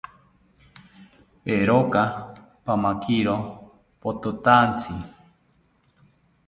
Eeroka, 1.53 2.03
pamakiro 2.65 3.35
pothotaantzi 4.01 4.93